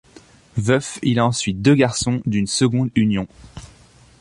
[0.57, 3.27] Veuf, il a ensuite deux garçons d'une seconde union.